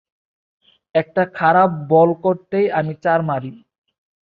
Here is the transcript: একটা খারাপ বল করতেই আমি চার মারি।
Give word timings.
একটা 0.95 1.23
খারাপ 1.37 1.69
বল 1.91 2.09
করতেই 2.23 2.67
আমি 2.79 2.93
চার 3.03 3.19
মারি। 3.29 3.51